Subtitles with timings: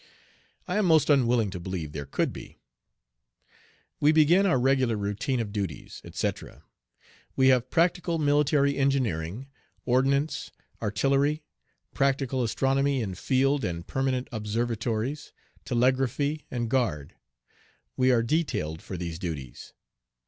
[0.67, 2.57] I am most unwilling to believe there could be.
[3.99, 6.63] We begin our regular routine of duties, etc.
[7.35, 9.45] We have practical military engineering,
[9.85, 10.49] ordnance,
[10.81, 11.43] artillery,
[11.93, 15.33] practical astronomy in field and permanent observatories,
[15.65, 17.13] telegraphy, and guard.
[17.95, 19.71] We are detailed for these duties.